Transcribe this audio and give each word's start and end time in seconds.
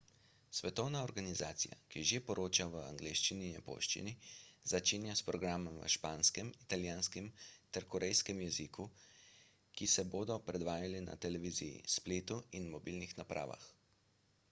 svetovna 0.59 1.01
organizacija 1.07 1.75
ki 1.95 2.01
že 2.11 2.19
poroča 2.29 2.65
v 2.75 2.79
angleščini 2.91 3.43
in 3.47 3.51
japonščini 3.57 4.13
začenja 4.71 5.17
s 5.19 5.25
programi 5.27 5.73
v 5.75 5.89
španskem 5.95 6.49
italijanskem 6.63 7.27
ter 7.77 7.87
korejskem 7.95 8.41
jeziku 8.45 8.85
ki 9.81 9.89
se 9.97 10.07
bodo 10.15 10.39
predvajali 10.49 11.03
na 11.11 11.19
televiziji 11.27 11.77
spletu 11.99 12.39
in 12.61 12.67
mobilnih 12.77 13.15
napravah 13.23 13.69